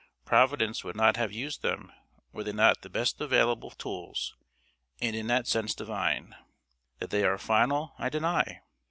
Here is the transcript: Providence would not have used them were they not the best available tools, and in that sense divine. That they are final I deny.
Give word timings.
Providence 0.25 0.83
would 0.83 0.95
not 0.95 1.15
have 1.17 1.31
used 1.31 1.61
them 1.61 1.91
were 2.33 2.43
they 2.43 2.51
not 2.53 2.81
the 2.81 2.89
best 2.89 3.21
available 3.21 3.69
tools, 3.69 4.35
and 4.99 5.15
in 5.15 5.27
that 5.27 5.45
sense 5.45 5.75
divine. 5.75 6.35
That 6.97 7.11
they 7.11 7.23
are 7.23 7.37
final 7.37 7.93
I 7.99 8.09
deny. 8.09 8.63